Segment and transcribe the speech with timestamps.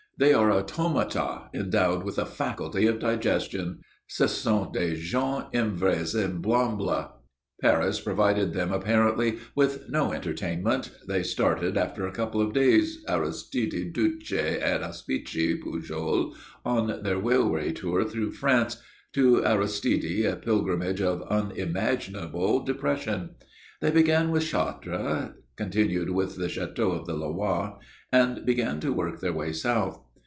[0.17, 3.79] They are automata endowed with the faculty of digestion.
[4.07, 7.09] Ce sont des gens invraisemblables."
[7.59, 13.93] Paris providing them, apparently, with no entertainment, they started, after a couple of days, Aristide
[13.93, 18.77] duce et auspice Pujol, on their railway tour through France,
[19.13, 23.31] to Aristide a pilgrimage of unimaginable depression.
[23.81, 27.79] They began with Chartres, continued with the Châteaux of the Loire,
[28.11, 29.99] and began to work their way south.